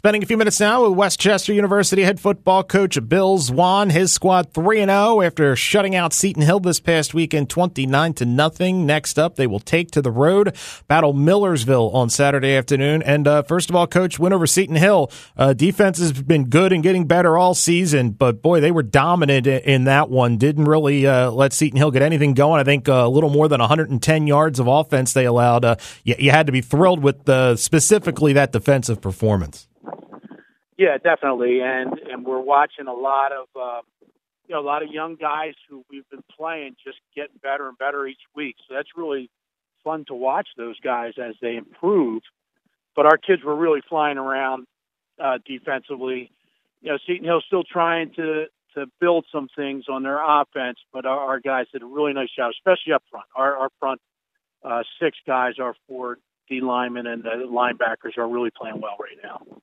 Spending 0.00 0.22
a 0.22 0.26
few 0.26 0.38
minutes 0.38 0.58
now 0.58 0.88
with 0.88 0.96
West 0.96 1.20
Chester 1.20 1.52
University 1.52 2.04
head 2.04 2.18
football 2.18 2.64
coach 2.64 2.98
Bill 3.06 3.36
Zwaan. 3.36 3.92
His 3.92 4.10
squad 4.10 4.54
3 4.54 4.78
0 4.78 5.20
after 5.20 5.54
shutting 5.54 5.94
out 5.94 6.14
Seton 6.14 6.40
Hill 6.40 6.58
this 6.58 6.80
past 6.80 7.12
weekend 7.12 7.50
29 7.50 8.14
to 8.14 8.24
nothing. 8.24 8.86
Next 8.86 9.18
up, 9.18 9.36
they 9.36 9.46
will 9.46 9.60
take 9.60 9.90
to 9.90 10.00
the 10.00 10.10
road, 10.10 10.56
battle 10.88 11.12
Millersville 11.12 11.90
on 11.90 12.08
Saturday 12.08 12.56
afternoon. 12.56 13.02
And 13.02 13.28
uh, 13.28 13.42
first 13.42 13.68
of 13.68 13.76
all, 13.76 13.86
coach, 13.86 14.18
win 14.18 14.32
over 14.32 14.46
Seton 14.46 14.76
Hill. 14.76 15.12
Uh, 15.36 15.52
defense 15.52 15.98
has 15.98 16.12
been 16.12 16.46
good 16.46 16.72
and 16.72 16.82
getting 16.82 17.06
better 17.06 17.36
all 17.36 17.52
season, 17.52 18.12
but 18.12 18.40
boy, 18.40 18.62
they 18.62 18.70
were 18.70 18.82
dominant 18.82 19.46
in 19.46 19.84
that 19.84 20.08
one. 20.08 20.38
Didn't 20.38 20.64
really 20.64 21.06
uh, 21.06 21.30
let 21.30 21.52
Seton 21.52 21.76
Hill 21.76 21.90
get 21.90 22.00
anything 22.00 22.32
going. 22.32 22.58
I 22.58 22.64
think 22.64 22.88
uh, 22.88 22.92
a 23.04 23.08
little 23.10 23.28
more 23.28 23.48
than 23.48 23.60
110 23.60 24.26
yards 24.26 24.58
of 24.58 24.66
offense 24.66 25.12
they 25.12 25.26
allowed. 25.26 25.66
Uh, 25.66 25.76
you, 26.04 26.14
you, 26.18 26.30
had 26.30 26.46
to 26.46 26.52
be 26.52 26.62
thrilled 26.62 27.02
with 27.02 27.28
uh, 27.28 27.54
specifically 27.56 28.32
that 28.32 28.50
defensive 28.50 29.02
performance. 29.02 29.66
Yeah, 30.80 30.96
definitely, 30.96 31.60
and 31.60 31.92
and 32.10 32.24
we're 32.24 32.40
watching 32.40 32.86
a 32.86 32.94
lot 32.94 33.32
of 33.32 33.48
uh, 33.54 33.82
you 34.48 34.54
know 34.54 34.60
a 34.62 34.64
lot 34.64 34.82
of 34.82 34.88
young 34.90 35.14
guys 35.14 35.52
who 35.68 35.84
we've 35.90 36.08
been 36.08 36.24
playing 36.34 36.74
just 36.82 36.96
getting 37.14 37.36
better 37.42 37.68
and 37.68 37.76
better 37.76 38.06
each 38.06 38.22
week. 38.34 38.56
So 38.66 38.76
that's 38.76 38.88
really 38.96 39.28
fun 39.84 40.06
to 40.08 40.14
watch 40.14 40.48
those 40.56 40.80
guys 40.80 41.12
as 41.22 41.34
they 41.42 41.56
improve. 41.56 42.22
But 42.96 43.04
our 43.04 43.18
kids 43.18 43.42
were 43.44 43.54
really 43.54 43.82
flying 43.90 44.16
around 44.16 44.64
uh, 45.22 45.36
defensively. 45.44 46.30
You 46.80 46.92
know, 46.92 46.98
Seton 47.06 47.26
Hill's 47.26 47.44
still 47.46 47.62
trying 47.62 48.14
to 48.14 48.46
to 48.74 48.86
build 49.02 49.26
some 49.30 49.48
things 49.54 49.84
on 49.86 50.02
their 50.02 50.22
offense, 50.24 50.78
but 50.94 51.04
our, 51.04 51.18
our 51.20 51.40
guys 51.40 51.66
did 51.74 51.82
a 51.82 51.86
really 51.86 52.14
nice 52.14 52.30
job, 52.34 52.52
especially 52.52 52.94
up 52.94 53.02
front. 53.10 53.26
Our, 53.36 53.54
our 53.54 53.68
front 53.78 54.00
uh, 54.64 54.82
six 54.98 55.18
guys, 55.26 55.56
our 55.60 55.74
four 55.86 56.16
D 56.48 56.62
linemen 56.62 57.06
and 57.06 57.22
the 57.22 57.46
linebackers 57.46 58.16
are 58.16 58.26
really 58.26 58.50
playing 58.50 58.80
well 58.80 58.96
right 58.98 59.18
now. 59.22 59.60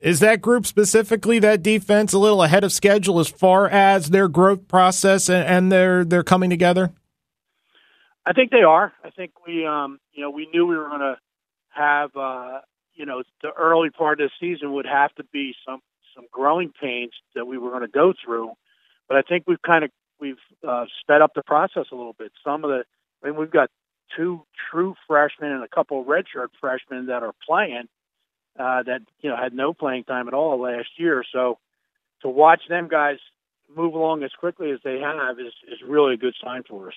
Is 0.00 0.20
that 0.20 0.40
group 0.40 0.64
specifically 0.64 1.40
that 1.40 1.62
defense 1.62 2.12
a 2.12 2.18
little 2.18 2.42
ahead 2.42 2.62
of 2.62 2.72
schedule 2.72 3.18
as 3.18 3.28
far 3.28 3.68
as 3.68 4.10
their 4.10 4.28
growth 4.28 4.68
process 4.68 5.28
and, 5.28 5.44
and 5.44 5.72
their 5.72 6.04
their 6.04 6.22
coming 6.22 6.50
together? 6.50 6.92
I 8.24 8.32
think 8.32 8.50
they 8.50 8.62
are. 8.62 8.92
I 9.02 9.10
think 9.10 9.32
we 9.46 9.66
um 9.66 9.98
you 10.12 10.22
know 10.22 10.30
we 10.30 10.48
knew 10.52 10.66
we 10.66 10.76
were 10.76 10.88
going 10.88 11.00
to 11.00 11.16
have 11.70 12.10
uh 12.16 12.60
you 12.94 13.06
know 13.06 13.22
the 13.42 13.50
early 13.58 13.90
part 13.90 14.20
of 14.20 14.30
the 14.30 14.46
season 14.46 14.72
would 14.74 14.86
have 14.86 15.12
to 15.16 15.24
be 15.32 15.54
some 15.66 15.80
some 16.14 16.26
growing 16.30 16.72
pains 16.80 17.12
that 17.34 17.46
we 17.46 17.58
were 17.58 17.70
going 17.70 17.82
to 17.82 17.88
go 17.88 18.12
through, 18.24 18.52
but 19.08 19.16
I 19.16 19.22
think 19.22 19.44
we've 19.48 19.62
kind 19.62 19.84
of 19.84 19.90
we've 20.20 20.36
uh, 20.66 20.84
sped 21.00 21.22
up 21.22 21.32
the 21.34 21.42
process 21.42 21.86
a 21.90 21.96
little 21.96 22.14
bit. 22.16 22.30
Some 22.44 22.62
of 22.62 22.70
the 22.70 22.84
I 23.24 23.30
mean 23.30 23.36
we've 23.36 23.50
got 23.50 23.68
two 24.16 24.42
true 24.70 24.94
freshmen 25.08 25.50
and 25.50 25.64
a 25.64 25.68
couple 25.68 26.04
redshirt 26.04 26.48
freshmen 26.60 27.06
that 27.06 27.24
are 27.24 27.34
playing 27.44 27.88
uh, 28.58 28.82
that 28.82 29.00
you 29.20 29.30
know 29.30 29.36
had 29.36 29.54
no 29.54 29.72
playing 29.72 30.04
time 30.04 30.28
at 30.28 30.34
all 30.34 30.60
last 30.60 30.88
year. 30.96 31.24
So 31.32 31.58
to 32.22 32.28
watch 32.28 32.60
them 32.68 32.88
guys 32.88 33.18
move 33.74 33.94
along 33.94 34.22
as 34.22 34.32
quickly 34.38 34.70
as 34.70 34.80
they 34.84 34.98
have 35.00 35.38
is 35.38 35.52
is 35.70 35.78
really 35.86 36.14
a 36.14 36.16
good 36.16 36.34
sign 36.42 36.62
for 36.68 36.88
us. 36.88 36.94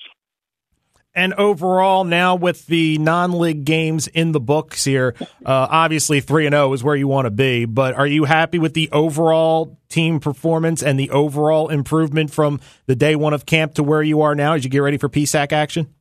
And 1.13 1.33
overall, 1.33 2.05
now 2.05 2.35
with 2.35 2.67
the 2.67 2.97
non-league 2.97 3.65
games 3.65 4.07
in 4.07 4.31
the 4.31 4.39
books 4.39 4.85
here, 4.85 5.13
uh, 5.19 5.27
obviously 5.45 6.21
three 6.21 6.45
and 6.45 6.53
zero 6.53 6.69
oh 6.69 6.73
is 6.73 6.85
where 6.85 6.95
you 6.95 7.07
want 7.07 7.25
to 7.25 7.31
be. 7.31 7.65
But 7.65 7.95
are 7.95 8.07
you 8.07 8.23
happy 8.23 8.59
with 8.59 8.73
the 8.73 8.89
overall 8.91 9.77
team 9.89 10.21
performance 10.21 10.81
and 10.81 10.97
the 10.97 11.09
overall 11.09 11.67
improvement 11.67 12.31
from 12.31 12.61
the 12.85 12.95
day 12.95 13.17
one 13.17 13.33
of 13.33 13.45
camp 13.45 13.73
to 13.73 13.83
where 13.83 14.01
you 14.01 14.21
are 14.21 14.35
now 14.35 14.53
as 14.53 14.63
you 14.63 14.69
get 14.69 14.79
ready 14.79 14.97
for 14.97 15.09
PSAC 15.09 15.51
action? 15.51 15.93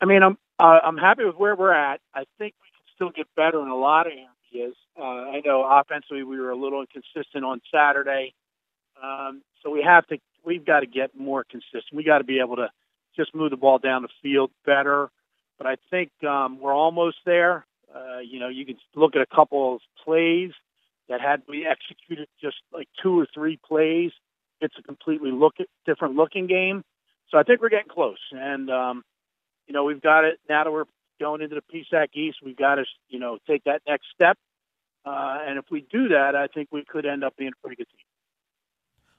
I 0.00 0.06
mean, 0.06 0.24
I'm 0.24 0.36
uh, 0.58 0.80
I'm 0.82 0.96
happy 0.96 1.24
with 1.24 1.36
where 1.36 1.54
we're 1.54 1.72
at. 1.72 2.00
I 2.12 2.24
think 2.36 2.54
we 2.60 2.68
can 2.74 2.94
still 2.96 3.10
get 3.10 3.28
better 3.36 3.62
in 3.62 3.68
a 3.68 3.76
lot 3.76 4.08
of 4.08 4.12
areas 4.12 4.28
is. 4.52 4.74
Uh, 4.98 5.02
I 5.02 5.40
know 5.44 5.64
offensively 5.64 6.22
we 6.22 6.38
were 6.38 6.50
a 6.50 6.56
little 6.56 6.80
inconsistent 6.80 7.44
on 7.44 7.60
Saturday, 7.72 8.34
um, 9.02 9.42
so 9.62 9.70
we 9.70 9.82
have 9.82 10.06
to 10.08 10.18
we've 10.44 10.64
got 10.64 10.80
to 10.80 10.86
get 10.86 11.18
more 11.18 11.44
consistent. 11.44 11.92
We 11.92 12.04
got 12.04 12.18
to 12.18 12.24
be 12.24 12.40
able 12.40 12.56
to 12.56 12.70
just 13.16 13.34
move 13.34 13.50
the 13.50 13.56
ball 13.56 13.78
down 13.78 14.02
the 14.02 14.08
field 14.22 14.50
better. 14.64 15.10
But 15.58 15.66
I 15.66 15.76
think 15.90 16.10
um, 16.24 16.58
we're 16.60 16.74
almost 16.74 17.18
there. 17.26 17.66
Uh, 17.94 18.20
you 18.20 18.40
know, 18.40 18.48
you 18.48 18.64
can 18.64 18.76
look 18.94 19.16
at 19.16 19.22
a 19.22 19.26
couple 19.34 19.74
of 19.74 19.80
plays 20.04 20.52
that 21.08 21.20
had 21.20 21.42
we 21.48 21.66
executed 21.66 22.28
just 22.40 22.56
like 22.72 22.88
two 23.02 23.18
or 23.18 23.26
three 23.34 23.58
plays. 23.66 24.12
It's 24.60 24.74
a 24.78 24.82
completely 24.82 25.32
look 25.32 25.54
at, 25.60 25.66
different 25.86 26.14
looking 26.14 26.46
game. 26.46 26.84
So 27.30 27.38
I 27.38 27.42
think 27.42 27.60
we're 27.60 27.68
getting 27.68 27.90
close. 27.90 28.18
And 28.32 28.70
um, 28.70 29.02
you 29.66 29.74
know, 29.74 29.84
we've 29.84 30.00
got 30.00 30.24
it 30.24 30.38
now 30.48 30.64
that 30.64 30.70
we're 30.70 30.84
going 31.20 31.42
into 31.42 31.54
the 31.54 31.62
PSAC 31.72 32.08
East. 32.14 32.38
We've 32.44 32.56
got 32.56 32.76
to, 32.76 32.84
you 33.08 33.20
know, 33.20 33.38
take 33.46 33.64
that 33.64 33.82
next 33.86 34.06
step. 34.14 34.36
Uh, 35.04 35.38
and 35.46 35.58
if 35.58 35.66
we 35.70 35.86
do 35.90 36.08
that, 36.08 36.34
I 36.34 36.46
think 36.48 36.68
we 36.72 36.84
could 36.84 37.06
end 37.06 37.22
up 37.22 37.36
being 37.36 37.52
a 37.56 37.60
pretty 37.60 37.76
good 37.76 37.88
team. 37.90 38.04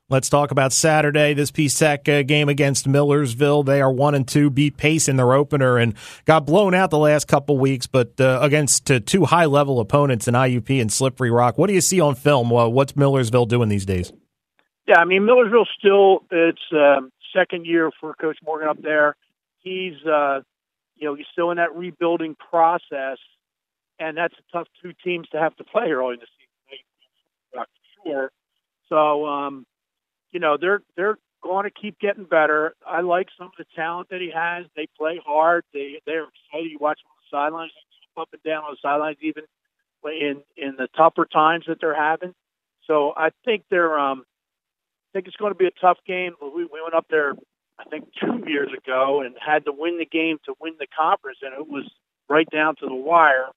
Let's 0.10 0.28
talk 0.28 0.52
about 0.52 0.74
Saturday. 0.74 1.34
This 1.34 1.52
PSAC 1.52 2.10
uh, 2.10 2.24
game 2.24 2.50
against 2.50 2.86
Millersville. 2.86 3.64
They 3.64 3.80
are 3.80 3.90
one 3.90 4.14
and 4.14 4.28
two, 4.28 4.50
beat 4.50 4.76
Pace 4.76 5.08
in 5.08 5.16
their 5.16 5.32
opener, 5.32 5.78
and 5.78 5.94
got 6.26 6.46
blown 6.46 6.74
out 6.74 6.90
the 6.90 6.98
last 6.98 7.30
couple 7.30 7.58
weeks. 7.58 7.88
But 7.88 8.20
uh, 8.20 8.40
against 8.42 8.92
uh, 8.92 9.00
two 9.00 9.24
high 9.24 9.46
level 9.46 9.80
opponents 9.80 10.28
in 10.28 10.34
IUP 10.34 10.82
and 10.82 10.92
Slippery 10.92 11.32
Rock, 11.32 11.58
what 11.58 11.68
do 11.68 11.74
you 11.74 11.80
see 11.80 12.02
on 12.02 12.16
film? 12.16 12.50
what's 12.50 12.94
Millersville 12.98 13.46
doing 13.46 13.70
these 13.70 13.86
days? 13.86 14.12
Yeah, 14.86 15.00
I 15.00 15.06
mean 15.06 15.26
Millersville 15.26 15.68
still 15.80 16.26
it's 16.30 16.62
um, 16.74 17.14
second 17.34 17.66
year 17.66 17.90
for 18.02 18.14
Coach 18.16 18.38
Morgan 18.44 18.68
up 18.68 18.82
there. 18.82 19.16
He's 19.60 19.94
uh, 20.06 20.42
you 21.02 21.08
know, 21.08 21.16
he's 21.16 21.26
still 21.32 21.50
in 21.50 21.58
that 21.58 21.76
rebuilding 21.76 22.36
process, 22.36 23.18
and 24.00 24.16
that's 24.16 24.36
a 24.36 24.58
tough 24.58 24.68
two 24.82 24.94
teams 25.04 25.28
to 25.30 25.40
have 25.40 25.56
to 25.58 25.64
play 25.64 25.90
early 25.90 26.14
in 26.14 26.20
the 26.20 26.28
season. 26.28 26.48
Sure. 28.06 28.32
So, 28.88 29.26
um, 29.26 29.66
you 30.32 30.40
know, 30.40 30.58
they're 30.62 30.82
they're 30.96 31.18
going 31.44 31.64
to 31.64 31.72
keep 31.72 32.00
getting 32.00 32.26
better. 32.26 32.76
I 32.86 33.02
like 33.02 33.28
some 33.38 33.48
of 33.48 33.54
the 33.58 33.66
talent 33.76 34.10
that 34.10 34.22
he 34.22 34.32
has. 34.34 34.66
They 34.76 34.88
play 34.98 35.20
hard. 35.26 35.64
They 35.74 36.02
they're 36.06 36.24
excited. 36.24 36.72
You 36.72 36.78
watch 36.80 37.00
them 37.04 37.12
on 37.12 37.18
the 37.18 37.38
sidelines, 37.38 37.72
up 38.16 38.30
and 38.32 38.44
down 38.44 38.64
on 38.64 38.72
the 38.72 38.78
sidelines, 38.82 39.18
even 39.22 39.44
in 40.06 40.42
in 40.56 40.76
the 40.78 40.88
tougher 40.96 41.26
times 41.26 41.66
that 41.68 41.80
they're 41.82 41.96
having. 41.96 42.34
So 42.86 43.14
I 43.18 43.32
think 43.44 43.64
they're 43.72 43.98
um, 43.98 44.24
I 45.10 45.18
think 45.18 45.28
it's 45.28 45.38
going 45.38 45.52
to 45.52 45.58
be 45.58 45.68
a 45.68 45.72
tough 45.82 45.98
game. 46.06 46.34
We, 46.42 46.66
we 46.66 46.80
went 46.82 46.94
up 46.96 47.06
there 47.10 47.34
I 47.82 47.90
think 47.90 48.10
two 48.20 48.44
years 48.48 48.70
ago 48.78 49.22
and 49.22 49.36
had 49.40 49.66
to 49.66 49.72
win 49.72 49.98
the 49.98 50.06
game 50.06 50.38
to 50.46 50.54
win 50.60 50.74
the 50.80 50.88
conference, 50.88 51.40
and 51.42 51.54
it 51.54 51.68
was 51.68 51.90
right 52.30 52.48
down 52.50 52.76
to 52.78 52.88
the 52.88 52.96
wire. 52.96 53.48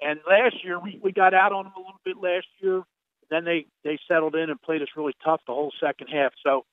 And 0.00 0.20
last 0.28 0.64
year 0.64 0.78
we, 0.78 0.98
we 1.02 1.12
got 1.12 1.34
out 1.34 1.52
on 1.52 1.64
them 1.64 1.72
a 1.76 1.80
little 1.80 2.00
bit 2.04 2.16
last 2.16 2.46
year. 2.60 2.82
Then 3.30 3.44
they 3.44 3.66
they 3.84 3.98
settled 4.08 4.34
in 4.34 4.50
and 4.50 4.60
played 4.60 4.82
us 4.82 4.88
really 4.96 5.14
tough 5.24 5.40
the 5.46 5.54
whole 5.54 5.72
second 5.80 6.08
half. 6.08 6.32
So 6.44 6.64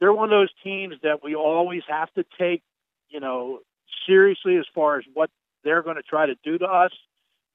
they're 0.00 0.12
one 0.12 0.24
of 0.24 0.30
those 0.30 0.52
teams 0.64 0.94
that 1.02 1.22
we 1.22 1.34
always 1.34 1.82
have 1.88 2.12
to 2.14 2.24
take, 2.38 2.62
you 3.08 3.20
know, 3.20 3.60
seriously 4.06 4.56
as 4.56 4.64
far 4.74 4.98
as 4.98 5.04
what 5.14 5.30
they're 5.62 5.82
going 5.82 5.96
to 5.96 6.02
try 6.02 6.26
to 6.26 6.34
do 6.42 6.58
to 6.58 6.64
us. 6.64 6.92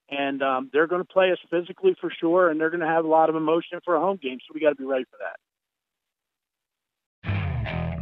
And 0.08 0.40
um, 0.40 0.70
they're 0.72 0.86
going 0.86 1.02
to 1.02 1.12
play 1.12 1.32
us 1.32 1.38
physically 1.50 1.96
for 2.00 2.12
sure, 2.20 2.48
and 2.48 2.60
they're 2.60 2.70
going 2.70 2.80
to 2.80 2.86
have 2.86 3.04
a 3.04 3.08
lot 3.08 3.28
of 3.28 3.34
emotion 3.34 3.80
for 3.84 3.96
a 3.96 4.00
home 4.00 4.20
game. 4.22 4.38
So 4.46 4.52
we 4.54 4.60
got 4.60 4.70
to 4.70 4.76
be 4.76 4.84
ready 4.84 5.04
for 5.04 5.18
that. 5.18 5.36